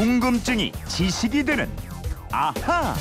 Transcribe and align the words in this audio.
궁금증이 0.00 0.72
지식이 0.88 1.44
되는 1.44 1.68
아하. 2.32 2.94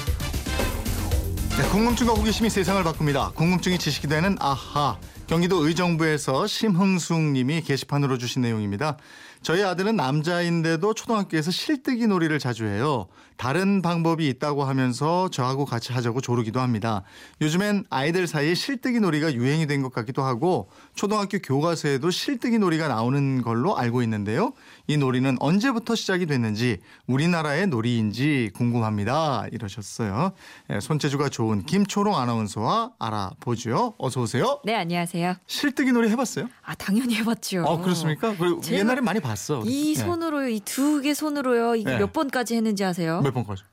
네, 1.55 1.69
궁금증과 1.71 2.11
호기심이 2.11 2.49
세상을 2.49 2.83
바꿉니다. 2.83 3.31
궁금증이 3.35 3.79
지식이 3.79 4.09
되는 4.09 4.35
아하. 4.37 4.97
경기도 5.25 5.65
의정부에서 5.65 6.45
심흥숙 6.45 7.21
님이 7.21 7.61
게시판으로 7.61 8.17
주신 8.17 8.41
내용입니다. 8.41 8.97
저희 9.41 9.63
아들은 9.63 9.95
남자인데도 9.95 10.93
초등학교에서 10.93 11.49
실뜨기 11.49 12.07
놀이를 12.07 12.39
자주 12.39 12.65
해요. 12.65 13.07
다른 13.37 13.81
방법이 13.81 14.27
있다고 14.27 14.65
하면서 14.65 15.29
저하고 15.29 15.63
같이 15.63 15.93
하자고 15.93 16.19
조르기도 16.19 16.59
합니다. 16.59 17.03
요즘엔 17.39 17.85
아이들 17.89 18.27
사이에 18.27 18.53
실뜨기 18.53 18.99
놀이가 18.99 19.33
유행이 19.33 19.65
된 19.65 19.79
것 19.81 19.93
같기도 19.93 20.23
하고 20.23 20.69
초등학교 20.93 21.39
교과서에도 21.39 22.11
실뜨기 22.11 22.59
놀이가 22.59 22.89
나오는 22.89 23.41
걸로 23.41 23.77
알고 23.77 24.03
있는데요. 24.03 24.51
이 24.87 24.97
놀이는 24.97 25.37
언제부터 25.39 25.95
시작이 25.95 26.25
됐는지 26.25 26.79
우리나라의 27.07 27.67
놀이인지 27.67 28.51
궁금합니다. 28.55 29.45
이러셨어요. 29.53 30.33
예, 30.71 30.81
손재주가 30.81 31.29
좋은 31.29 31.63
김초롱 31.63 32.17
아나운서와 32.17 32.91
알아보죠. 32.99 33.93
어서 33.97 34.19
오세요. 34.19 34.59
네, 34.65 34.75
안녕하세요. 34.75 35.35
실뜨기 35.47 35.93
놀이 35.93 36.09
해봤어요? 36.09 36.49
아, 36.65 36.75
당연히 36.75 37.15
해봤죠. 37.15 37.63
어 37.63 37.79
그렇습니까? 37.81 38.35
그리고 38.37 38.59
제가 38.59 38.79
옛날에 38.79 38.99
많이 38.99 39.21
봤 39.21 39.28
어. 39.31 39.63
이 39.65 39.93
네. 39.95 40.03
손으로요, 40.03 40.47
이 40.49 40.59
두 40.61 41.01
개 41.01 41.13
손으로요, 41.13 41.75
이게 41.75 41.91
네. 41.91 41.97
몇 41.99 42.13
번까지 42.13 42.55
했는지 42.55 42.83
아세요? 42.83 43.21
몇 43.21 43.33
번까지? 43.33 43.63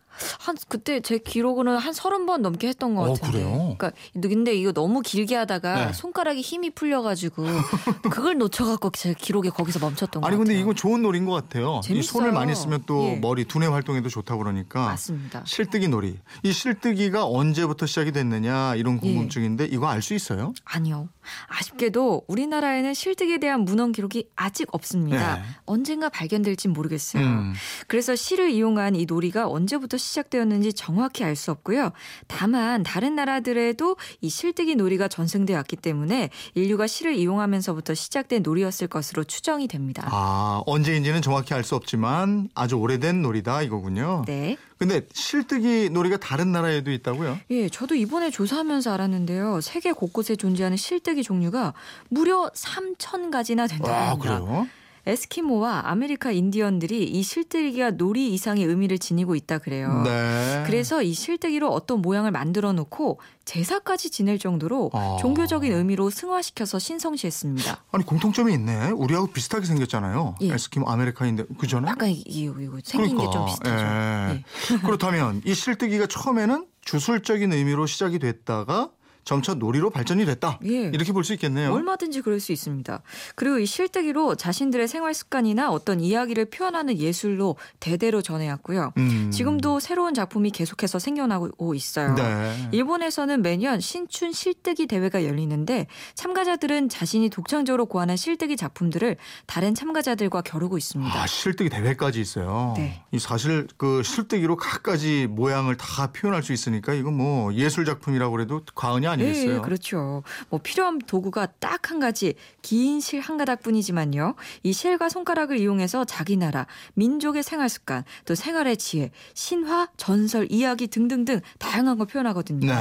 한, 0.41 0.57
그때 0.69 1.01
제 1.01 1.19
기록으로는 1.19 1.79
한 1.79 1.93
서른 1.93 2.25
번 2.25 2.41
넘게 2.41 2.69
했던 2.69 2.95
것 2.95 3.03
어, 3.03 3.13
같은데. 3.13 3.33
그래요? 3.45 3.77
그러니까, 3.79 3.91
근데 4.15 4.55
이거 4.55 4.73
너무 4.73 5.03
길게 5.03 5.35
하다가 5.37 5.87
네. 5.89 5.93
손가락에 5.93 6.41
힘이 6.41 6.71
풀려가지고, 6.71 7.45
그걸 8.11 8.39
놓쳐갖고 8.39 8.93
제 8.93 9.13
기록에 9.13 9.51
거기서 9.51 9.79
멈췄던 9.79 10.23
것 10.23 10.27
아니 10.27 10.37
같아요. 10.39 10.39
근데 10.47 10.59
이거 10.59 10.73
좋은 10.73 11.03
놀이인 11.03 11.27
것 11.27 11.33
같아요. 11.33 11.81
이 11.85 11.87
재밌어요. 11.87 12.11
손을 12.13 12.33
많이 12.33 12.55
쓰면 12.55 12.85
또 12.87 13.03
예. 13.05 13.17
머리 13.17 13.45
두뇌 13.45 13.67
활동에도 13.67 14.09
좋다고 14.09 14.39
그러니까. 14.43 14.87
맞습니다. 14.87 15.43
실뜨기 15.45 15.89
놀이. 15.89 16.17
이 16.43 16.51
실뜨기가 16.53 17.27
언제부터 17.27 17.85
시작이 17.85 18.13
됐느냐 18.13 18.75
이런 18.77 18.95
예. 18.95 18.99
궁금증인데 19.01 19.67
이거 19.67 19.87
알 19.89 20.01
수 20.01 20.15
있어요? 20.15 20.55
아니요. 20.65 21.11
아쉽게도 21.49 22.25
우리나라에는 22.29 22.95
실뜨기에 22.95 23.39
대한 23.39 23.65
문헌 23.65 23.93
기록이 23.93 24.29
아직 24.37 24.69
없습니다. 24.73 25.37
네. 25.37 25.43
언젠가 25.65 26.09
발견될진 26.09 26.73
모르겠어요. 26.73 27.23
음. 27.25 27.55
그래서 27.87 28.15
실을 28.17 28.51
이용한 28.51 28.97
이 28.97 29.05
놀이가 29.07 29.49
언제부터 29.49 29.97
시작되었는지 29.97 30.73
정확히 30.73 31.25
알 31.25 31.37
수 31.37 31.51
없고요. 31.51 31.93
다만 32.29 32.83
다른 32.83 33.15
나라들에도 33.15 33.97
이 34.23 34.29
실뜨기 34.31 34.75
놀이가 34.77 35.07
전승되어 35.07 35.55
왔기 35.57 35.77
때문에 35.77 36.31
인류가 36.55 36.87
실을 36.87 37.15
이용하면서부터 37.15 37.93
시작된 37.95 38.43
놀이였을 38.43 38.87
것으로 38.89 39.25
추정이 39.25 39.69
됩니다. 39.69 40.09
아 40.11 40.63
언제인지는 40.67 41.21
정확히 41.21 41.53
알 41.53 41.63
수 41.63 41.75
없지만 41.75 42.49
아주 42.55 42.77
오래된 42.77 43.21
놀이다 43.23 43.63
이거군요. 43.63 44.23
네. 44.27 44.57
근데 44.79 45.01
실뜨기 45.13 45.89
놀이가 45.91 46.17
다른 46.19 46.53
나라에도 46.53 46.93
있다고요? 46.93 47.39
예, 47.51 47.69
저도 47.71 47.95
이번에 47.95 48.31
조사하면서 48.31 48.93
알았는데요. 48.93 49.61
세계 49.63 49.91
곳곳에 49.93 50.37
존재하는 50.37 50.77
실뜨기 50.77 51.16
종류가 51.23 51.75
무려 52.09 52.51
3,000가지나 52.55 53.69
된다고 53.69 53.91
아 53.93 54.11
합니다. 54.11 54.41
그래요? 54.41 54.67
에스키모와 55.09 55.83
아메리카 55.85 56.33
인디언들이 56.33 57.05
이 57.05 57.23
실뜨기가 57.23 57.93
놀이 57.93 58.35
이상의 58.35 58.65
의미를 58.65 58.99
지니고 58.99 59.37
있다 59.37 59.59
그래요. 59.59 60.03
네. 60.05 60.65
그래서 60.67 61.01
이 61.01 61.13
실뜨기로 61.13 61.71
어떤 61.73 62.03
모양을 62.03 62.33
만들어 62.33 62.73
놓고 62.73 63.21
제사까지 63.45 64.11
지낼 64.11 64.41
정도로 64.41 64.91
아. 64.95 65.17
종교적인 65.21 65.73
의미로 65.73 66.11
승화시켜서 66.11 66.81
신성시했습니다. 66.81 67.85
아니 67.93 68.05
공통점이 68.05 68.53
있네. 68.55 68.91
우리하고 68.91 69.29
비슷하게 69.29 69.65
생겼잖아요. 69.67 70.35
예. 70.43 70.53
에스키모 70.53 70.91
아메리카인데 70.91 71.45
그잖아요. 71.57 71.89
약간 71.93 72.09
이- 72.09 72.23
이거 72.27 72.79
생긴 72.83 73.17
게좀 73.17 73.47
비슷하죠. 73.47 73.85
예. 73.85 74.43
예. 74.75 74.79
그렇다면 74.85 75.41
이 75.45 75.55
실뜨기가 75.55 76.07
처음에는 76.09 76.67
주술적인 76.81 77.53
의미로 77.53 77.87
시작이 77.87 78.19
됐다가 78.19 78.91
점차 79.27 79.55
놀이로 79.55 79.91
발전이 79.91 80.25
됐다. 80.25 80.61
예. 80.65 80.85
이렇게 80.95 81.13
볼 81.13 81.25
수 81.27 81.33
있겠네요. 81.35 81.73
얼마든지 81.75 82.21
그럴 82.23 82.39
수 82.39 82.53
있습니다. 82.53 83.03
그리고 83.35 83.59
이 83.59 83.67
실뜨기로 83.67 84.37
자신들의 84.37 84.87
생활 84.87 85.13
습관이나 85.13 85.73
어떤 85.73 85.99
이야기를 86.01 86.45
표현하는 86.51 86.97
예술로 86.99 87.57
대대로 87.81 88.23
전해왔고요. 88.23 88.93
음. 88.97 89.31
지금도 89.33 89.81
새로운 89.81 90.15
작품이 90.15 90.53
계속해서 90.53 91.01
생겨나고 91.01 91.75
있어요. 91.75 92.15
네. 92.15 92.69
일본에서는 92.71 93.43
매년 93.43 93.81
신춘 93.81 94.31
실뜨기 94.33 94.87
대회가 94.87 95.25
열리는데 95.25 95.89
참가자들은 96.15 96.89
자신이 96.89 97.29
독창적으로 97.31 97.87
고하는 97.87 98.17
실뜨기 98.17 98.57
작품들을 98.57 99.17
다른 99.47 99.75
참가자들과 99.75 100.43
겨루고 100.43 100.79
있습니다. 100.79 101.21
아, 101.21 101.27
실뜨기 101.27 101.69
대회까지 101.69 102.21
있어요. 102.21 102.75
네. 102.77 103.03
이 103.11 103.19
사실 103.19 103.67
그 103.77 104.05
실뜨기로 104.05 104.55
각가지 104.57 105.27
모양을 105.29 105.77
다 105.77 106.13
표현할 106.13 106.45
수 106.45 106.53
있으니까 106.53 106.95
이거 106.95 107.11
뭐 107.11 107.53
예술 107.55 107.85
작품이라고 107.85 108.31
그래도 108.31 108.63
과언이 108.77 109.09
아니 109.09 109.16
겠어요. 109.25 109.55
네, 109.55 109.61
그렇죠. 109.61 110.23
뭐 110.51 110.61
필요한 110.63 110.99
도구가 110.99 111.47
딱 111.59 111.91
한 111.91 112.01
가지 112.01 112.35
긴 112.63 112.99
실 112.99 113.21
한 113.21 113.37
가닥뿐이지만요. 113.37 114.35
이 114.65 114.73
실과 114.73 115.09
손가락을 115.09 115.59
이용해서 115.59 116.05
자기 116.05 116.37
나라, 116.37 116.67
민족의 116.95 117.43
생활 117.43 117.69
습관, 117.69 118.03
또 118.25 118.35
생활의 118.35 118.77
지혜, 118.77 119.11
신화, 119.35 119.89
전설, 119.97 120.47
이야기 120.51 120.87
등등등 120.89 121.41
다양한 121.59 121.97
걸 121.99 122.07
표현하거든요. 122.09 122.67
네. 122.67 122.75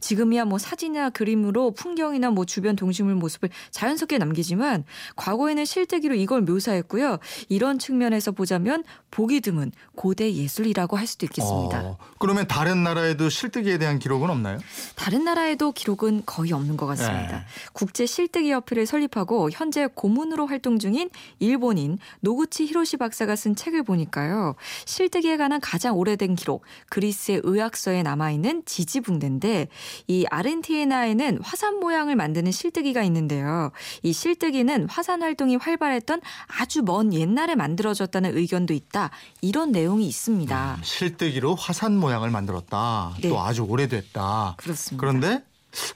지금이야 0.00 0.44
뭐 0.44 0.58
사진이나 0.58 1.10
그림으로 1.10 1.70
풍경이나 1.72 2.30
뭐 2.30 2.44
주변 2.44 2.76
동식물 2.76 3.14
모습을 3.14 3.48
자연스럽게 3.70 4.18
남기지만 4.18 4.84
과거에는 5.16 5.64
실뜨기로 5.64 6.14
이걸 6.14 6.42
묘사했고요. 6.42 7.18
이런 7.48 7.78
측면에서 7.78 8.32
보자면 8.32 8.84
보기 9.10 9.40
드문 9.40 9.72
고대 9.94 10.32
예술이라고 10.32 10.96
할 10.96 11.06
수도 11.06 11.24
있겠습니다. 11.26 11.80
어, 11.84 11.98
그러면 12.18 12.46
다른 12.46 12.82
나라에도 12.82 13.28
실뜨기에 13.30 13.78
대한 13.78 13.98
기록은 13.98 14.28
없나요? 14.30 14.58
다른 14.96 15.24
나라에도 15.24 15.71
기록은 15.72 16.22
거의 16.26 16.52
없는 16.52 16.76
것 16.76 16.86
같습니다. 16.86 17.38
네. 17.38 17.44
국제 17.72 18.06
실뜨기 18.06 18.52
협회를 18.52 18.86
설립하고 18.86 19.50
현재 19.50 19.86
고문으로 19.86 20.46
활동 20.46 20.78
중인 20.78 21.10
일본인 21.38 21.98
노구치 22.20 22.66
히로시 22.66 22.96
박사가 22.98 23.36
쓴 23.36 23.54
책을 23.56 23.82
보니까요. 23.82 24.54
실뜨기에 24.84 25.36
관한 25.36 25.60
가장 25.60 25.96
오래된 25.96 26.34
기록 26.34 26.64
그리스의 26.90 27.40
의학서에 27.42 28.02
남아 28.02 28.30
있는 28.30 28.62
지지붕대인데 28.66 29.68
이 30.06 30.26
아르헨티나에는 30.30 31.40
화산 31.42 31.80
모양을 31.80 32.16
만드는 32.16 32.52
실뜨기가 32.52 33.02
있는데요. 33.04 33.72
이 34.02 34.12
실뜨기는 34.12 34.88
화산 34.88 35.22
활동이 35.22 35.56
활발했던 35.56 36.20
아주 36.46 36.82
먼 36.82 37.12
옛날에 37.12 37.54
만들어졌다는 37.54 38.36
의견도 38.36 38.74
있다. 38.74 39.10
이런 39.40 39.72
내용이 39.72 40.06
있습니다. 40.06 40.78
실뜨기로 40.82 41.54
화산 41.54 41.96
모양을 41.96 42.30
만들었다. 42.30 43.14
네. 43.20 43.28
또 43.28 43.40
아주 43.40 43.62
오래됐다. 43.62 44.54
그렇습니다. 44.56 45.00
그런데 45.00 45.44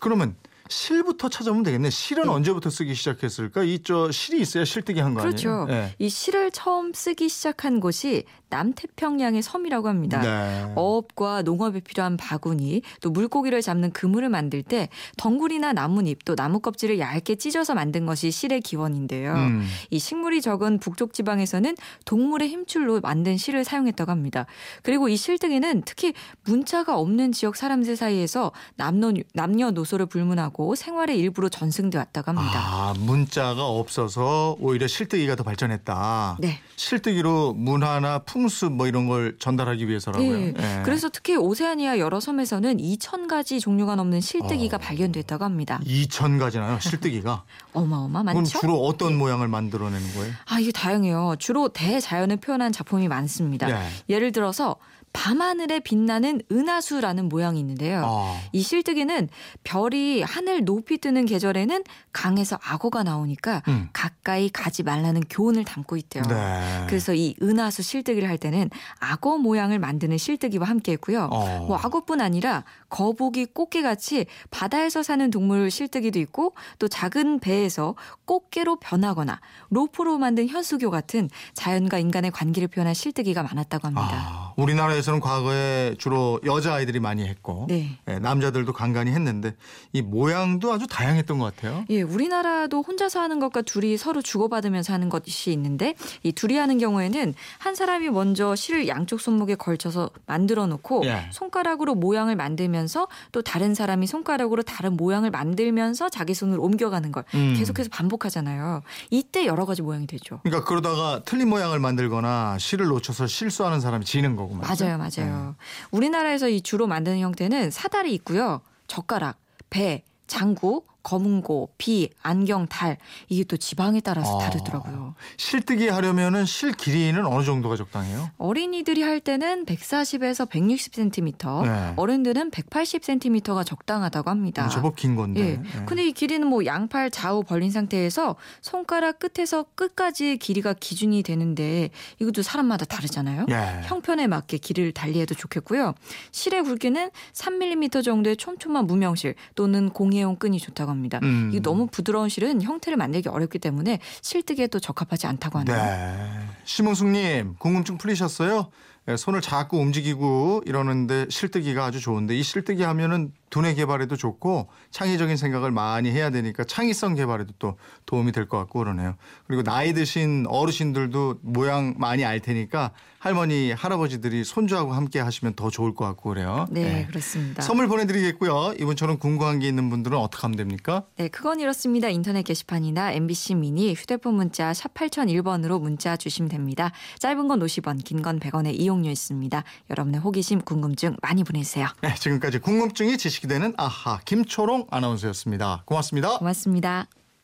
그러면 0.00 0.36
실부터 0.68 1.28
찾아보면 1.28 1.62
되겠네. 1.62 1.90
실은 1.90 2.24
네. 2.24 2.28
언제부터 2.30 2.70
쓰기 2.70 2.94
시작했을까? 2.94 3.62
이 3.62 3.78
저 3.84 4.10
실이 4.10 4.40
있어야 4.40 4.64
실뜨기 4.64 4.98
한거 4.98 5.20
그렇죠. 5.20 5.48
아니에요? 5.50 5.64
네. 5.66 5.94
이 6.00 6.08
실을 6.08 6.50
처음 6.50 6.92
쓰기 6.92 7.28
시작한 7.28 7.78
곳이 7.78 8.24
남태평양의 8.48 9.42
섬이라고 9.42 9.88
합니다. 9.88 10.20
네. 10.20 10.72
어업과 10.74 11.42
농업에 11.42 11.80
필요한 11.80 12.16
바구니, 12.16 12.82
또 13.00 13.10
물고기를 13.10 13.62
잡는 13.62 13.92
그물을 13.92 14.28
만들 14.28 14.62
때 14.62 14.88
덩굴이나 15.16 15.72
나뭇잎, 15.72 16.24
또 16.24 16.36
나무 16.36 16.60
껍질을 16.60 16.98
얇게 16.98 17.36
찢어서 17.36 17.74
만든 17.74 18.06
것이 18.06 18.30
실의 18.30 18.60
기원인데요. 18.60 19.34
음. 19.34 19.66
이 19.90 19.98
식물이 19.98 20.40
적은 20.40 20.78
북쪽 20.78 21.12
지방에서는 21.12 21.74
동물의 22.04 22.48
힘줄로 22.48 23.00
만든 23.00 23.36
실을 23.36 23.64
사용했다고 23.64 24.10
합니다. 24.10 24.46
그리고 24.82 25.08
이 25.08 25.16
실뜨기는 25.16 25.82
특히 25.84 26.14
문자가 26.44 26.98
없는 26.98 27.32
지역 27.32 27.56
사람들 27.56 27.96
사이에서 27.96 28.52
남녀, 28.76 29.12
남녀노소를 29.34 30.06
불문하고 30.06 30.74
생활의 30.74 31.18
일부로 31.18 31.48
전승돼 31.48 31.98
왔다고 31.98 32.30
합니다. 32.30 32.60
아, 32.60 32.94
문자가 32.98 33.66
없어서 33.66 34.56
오히려 34.60 34.86
실뜨기가 34.86 35.36
더 35.36 35.42
발전했다. 35.42 36.38
네. 36.40 36.60
실뜨기로 36.76 37.54
문화나 37.54 38.18
풍습 38.36 38.72
뭐 38.72 38.86
이런 38.86 39.06
걸 39.06 39.36
전달하기 39.38 39.88
위해서라고요. 39.88 40.30
네. 40.30 40.54
예. 40.58 40.82
그래서 40.84 41.08
특히 41.08 41.36
오세아니아 41.36 41.98
여러 41.98 42.20
섬에서는 42.20 42.76
2,000가지 42.76 43.60
종류가 43.60 43.96
넘는 43.96 44.20
실뜨기가 44.20 44.76
어. 44.76 44.80
발견됐다고 44.80 45.44
합니다. 45.44 45.80
2천 45.84 46.38
가지나요? 46.38 46.78
실뜨기가. 46.80 47.44
어마어마 47.72 48.22
그럼 48.22 48.34
많죠? 48.36 48.58
주로 48.60 48.84
어떤 48.84 49.16
모양을 49.16 49.48
만들어내는 49.48 50.14
거예요? 50.14 50.32
아, 50.46 50.60
이게 50.60 50.70
다양해요. 50.70 51.36
주로 51.38 51.68
대자연을 51.68 52.36
표현한 52.36 52.72
작품이 52.72 53.08
많습니다. 53.08 53.70
예. 53.70 53.88
예를 54.10 54.32
들어서 54.32 54.76
밤하늘에 55.16 55.80
빛나는 55.80 56.42
은하수라는 56.52 57.30
모양이 57.30 57.58
있는데요. 57.58 58.02
아. 58.04 58.38
이 58.52 58.60
실뜨기는 58.60 59.30
별이 59.64 60.20
하늘 60.20 60.64
높이 60.64 60.98
뜨는 60.98 61.24
계절에는 61.24 61.84
강에서 62.12 62.58
악어가 62.62 63.02
나오니까 63.02 63.62
음. 63.68 63.88
가까이 63.94 64.50
가지 64.50 64.82
말라는 64.82 65.22
교훈을 65.30 65.64
담고 65.64 65.96
있대요. 65.96 66.22
네. 66.24 66.84
그래서 66.86 67.14
이 67.14 67.34
은하수 67.40 67.82
실뜨기를 67.82 68.28
할 68.28 68.36
때는 68.36 68.68
악어 69.00 69.38
모양을 69.38 69.78
만드는 69.78 70.18
실뜨기와 70.18 70.68
함께 70.68 70.92
했고요. 70.92 71.30
어. 71.32 71.64
뭐 71.66 71.78
악어뿐 71.78 72.20
아니라 72.20 72.64
거북이, 72.90 73.46
꽃게 73.46 73.80
같이 73.80 74.26
바다에서 74.50 75.02
사는 75.02 75.30
동물 75.30 75.70
실뜨기도 75.70 76.18
있고 76.18 76.54
또 76.78 76.88
작은 76.88 77.40
배에서 77.40 77.94
꽃게로 78.26 78.76
변하거나 78.76 79.40
로프로 79.70 80.18
만든 80.18 80.46
현수교 80.46 80.90
같은 80.90 81.30
자연과 81.54 81.98
인간의 81.98 82.32
관계를 82.32 82.68
표현한 82.68 82.92
실뜨기가 82.92 83.42
많았다고 83.42 83.86
합니다. 83.86 84.10
아, 84.12 84.45
우리나라에서는 84.56 85.20
과거에 85.20 85.94
주로 85.98 86.40
여자 86.44 86.74
아이들이 86.74 86.98
많이 86.98 87.26
했고 87.26 87.66
네. 87.68 87.98
예, 88.08 88.18
남자들도 88.18 88.72
간간히 88.72 89.12
했는데 89.12 89.54
이 89.92 90.02
모양도 90.02 90.72
아주 90.72 90.86
다양했던 90.86 91.38
것 91.38 91.54
같아요. 91.54 91.84
예, 91.90 92.02
우리나라도 92.02 92.82
혼자서 92.82 93.20
하는 93.20 93.38
것과 93.38 93.62
둘이 93.62 93.96
서로 93.96 94.22
주고받으면서 94.22 94.92
하는 94.92 95.08
것이 95.08 95.52
있는데 95.52 95.94
이 96.22 96.32
둘이 96.32 96.56
하는 96.56 96.78
경우에는 96.78 97.34
한 97.58 97.74
사람이 97.74 98.10
먼저 98.10 98.56
실을 98.56 98.88
양쪽 98.88 99.20
손목에 99.20 99.54
걸쳐서 99.54 100.10
만들어 100.26 100.66
놓고 100.66 101.02
예. 101.04 101.28
손가락으로 101.32 101.94
모양을 101.94 102.36
만들면서 102.36 103.08
또 103.32 103.42
다른 103.42 103.74
사람이 103.74 104.06
손가락으로 104.06 104.62
다른 104.62 104.96
모양을 104.96 105.30
만들면서 105.30 106.08
자기 106.08 106.34
손을 106.34 106.58
옮겨가는 106.58 107.12
걸 107.12 107.24
음. 107.34 107.54
계속해서 107.58 107.90
반복하잖아요. 107.92 108.82
이때 109.10 109.46
여러 109.46 109.66
가지 109.66 109.82
모양이 109.82 110.06
되죠. 110.06 110.40
그러니까 110.42 110.64
그러다가 110.64 111.22
틀린 111.24 111.48
모양을 111.48 111.78
만들거나 111.78 112.56
실을 112.58 112.86
놓쳐서 112.86 113.26
실수하는 113.26 113.80
사람이 113.80 114.04
지는 114.04 114.36
거고 114.36 114.45
말이죠. 114.54 114.84
맞아요, 114.84 114.98
맞아요. 114.98 115.56
우리나라에서 115.90 116.48
이 116.48 116.60
주로 116.60 116.86
만드는 116.86 117.20
형태는 117.20 117.70
사다리 117.70 118.14
있고요. 118.14 118.60
젓가락, 118.86 119.38
배, 119.70 120.02
장구, 120.26 120.84
검은고, 121.06 121.70
비, 121.78 122.10
안경, 122.20 122.66
달 122.66 122.98
이게 123.28 123.44
또 123.44 123.56
지방에 123.56 124.00
따라서 124.00 124.40
아. 124.40 124.42
다르더라고요. 124.42 125.14
실뜨기 125.36 125.86
하려면은 125.86 126.44
실 126.46 126.72
길이는 126.72 127.24
어느 127.24 127.44
정도가 127.44 127.76
적당해요? 127.76 128.28
어린이들이 128.38 129.02
할 129.02 129.20
때는 129.20 129.66
140에서 129.66 130.50
160cm, 130.50 131.62
네. 131.62 131.92
어른들은 131.94 132.50
180cm가 132.50 133.64
적당하다고 133.64 134.30
합니다. 134.30 134.66
어, 134.66 134.68
제법 134.68 134.96
긴 134.96 135.14
건데. 135.14 135.40
예. 135.40 135.46
예. 135.52 135.84
근데 135.86 136.08
이 136.08 136.10
길이는 136.10 136.48
뭐 136.48 136.64
양팔 136.64 137.12
좌우 137.12 137.44
벌린 137.44 137.70
상태에서 137.70 138.34
손가락 138.60 139.20
끝에서 139.20 139.64
끝까지 139.76 140.38
길이가 140.38 140.72
기준이 140.72 141.22
되는데 141.22 141.90
이것도 142.18 142.42
사람마다 142.42 142.84
다르잖아요. 142.84 143.46
예. 143.50 143.82
형편에 143.84 144.26
맞게 144.26 144.58
길이를 144.58 144.90
달리해도 144.90 145.36
좋겠고요. 145.36 145.94
실의 146.32 146.64
굵기는 146.64 147.10
3mm 147.32 148.02
정도의 148.02 148.36
촘촘한 148.36 148.88
무명실 148.88 149.36
또는 149.54 149.90
공예용 149.90 150.34
끈이 150.34 150.58
좋다고 150.58 150.90
합니다. 150.90 150.95
음. 151.22 151.50
이게 151.52 151.60
너무 151.60 151.86
부드러운 151.86 152.28
실은 152.28 152.62
형태를 152.62 152.96
만들기 152.96 153.28
어렵기 153.28 153.58
때문에 153.58 154.00
실뜨기에 154.22 154.68
또 154.68 154.80
적합하지 154.80 155.26
않다고 155.26 155.58
하네요. 155.60 155.76
네. 155.76 156.40
심흥숙님 156.64 157.56
궁금증 157.58 157.98
풀리셨어요? 157.98 158.70
예, 159.08 159.16
손을 159.16 159.40
자꾸 159.40 159.78
움직이고 159.78 160.62
이러는데 160.66 161.26
실뜨기가 161.30 161.84
아주 161.84 162.00
좋은데 162.00 162.36
이 162.36 162.42
실뜨기 162.42 162.82
하면은 162.82 163.32
두뇌 163.50 163.74
개발에도 163.74 164.16
좋고 164.16 164.68
창의적인 164.90 165.36
생각을 165.36 165.70
많이 165.70 166.10
해야 166.10 166.30
되니까 166.30 166.64
창의성 166.64 167.14
개발에도 167.14 167.52
또 167.58 167.76
도움이 168.06 168.32
될 168.32 168.46
것 168.48 168.58
같고 168.58 168.78
그러네요. 168.80 169.16
그리고 169.46 169.62
나이 169.62 169.92
드신 169.92 170.46
어르신들도 170.48 171.38
모양 171.42 171.94
많이 171.98 172.24
알 172.24 172.40
테니까 172.40 172.92
할머니 173.18 173.72
할아버지들이 173.72 174.44
손주하고 174.44 174.92
함께 174.92 175.18
하시면 175.18 175.54
더 175.54 175.68
좋을 175.68 175.94
것 175.94 176.04
같고 176.04 176.28
그래요. 176.30 176.66
네, 176.70 177.00
예. 177.00 177.06
그렇습니다. 177.06 177.60
선물 177.62 177.88
보내드리겠고요. 177.88 178.74
이분처럼 178.78 179.18
궁금한 179.18 179.58
게 179.58 179.66
있는 179.66 179.90
분들은 179.90 180.16
어떻게 180.16 180.42
하면 180.42 180.56
됩니까? 180.56 181.04
네, 181.16 181.26
그건 181.28 181.58
이렇습니다. 181.58 182.08
인터넷 182.08 182.42
게시판이나 182.44 183.12
MBC 183.12 183.56
미니 183.56 183.94
휴대폰 183.94 184.34
문자 184.34 184.72
샵 184.72 184.94
8001번으로 184.94 185.80
문자 185.80 186.16
주시면 186.16 186.48
됩니다. 186.50 186.92
짧은 187.18 187.48
건 187.48 187.58
50원, 187.60 188.04
긴 188.04 188.22
건 188.22 188.38
100원의 188.40 188.78
이용료 188.80 189.10
있습니다. 189.10 189.62
여러분의 189.90 190.20
호기심, 190.20 190.60
궁금증 190.60 191.16
많이 191.22 191.42
보내주세요. 191.44 191.86
네, 192.02 192.14
지금까지 192.14 192.58
궁금증이 192.60 193.18
지식 193.18 193.35
이 193.44 193.48
되는 193.48 193.74
아하 193.76 194.20
김초롱 194.24 194.86
아나운서였습니다. 194.90 195.82
고맙습니다. 195.84 196.38
고맙습니다. 196.38 197.06